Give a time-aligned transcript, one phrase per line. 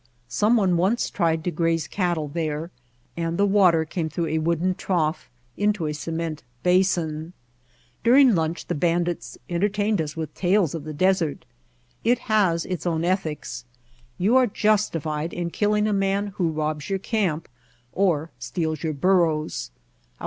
[0.29, 2.71] Some one once tried to graze cattle there,
[3.15, 7.33] and the water came through a wooden trough into a cement basin.
[8.03, 10.93] During lunch the [4S] White Heart of Mojave bandits entertained us with tales of the
[10.95, 11.45] desert.
[12.03, 13.63] It has its own ethics.
[14.17, 17.47] You are justified in kill ing a man who robs your camp
[17.93, 19.69] or steals your burros.